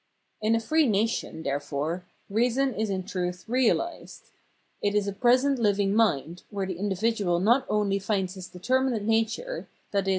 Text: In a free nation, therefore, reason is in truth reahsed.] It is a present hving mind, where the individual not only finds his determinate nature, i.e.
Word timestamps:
In 0.41 0.55
a 0.55 0.59
free 0.59 0.87
nation, 0.87 1.43
therefore, 1.43 2.05
reason 2.27 2.73
is 2.73 2.89
in 2.89 3.03
truth 3.03 3.45
reahsed.] 3.47 4.31
It 4.81 4.95
is 4.95 5.07
a 5.07 5.13
present 5.13 5.59
hving 5.59 5.91
mind, 5.93 6.41
where 6.49 6.65
the 6.65 6.79
individual 6.79 7.39
not 7.39 7.67
only 7.69 7.99
finds 7.99 8.33
his 8.33 8.47
determinate 8.47 9.03
nature, 9.03 9.69
i.e. 9.93 10.05